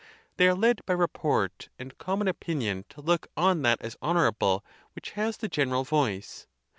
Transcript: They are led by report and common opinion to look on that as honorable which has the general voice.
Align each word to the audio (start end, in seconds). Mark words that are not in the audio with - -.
They 0.37 0.47
are 0.47 0.55
led 0.55 0.83
by 0.87 0.93
report 0.93 1.69
and 1.77 1.95
common 1.99 2.27
opinion 2.27 2.85
to 2.89 3.01
look 3.01 3.27
on 3.37 3.61
that 3.61 3.79
as 3.83 3.97
honorable 4.01 4.65
which 4.93 5.11
has 5.11 5.37
the 5.37 5.47
general 5.47 5.83
voice. 5.83 6.47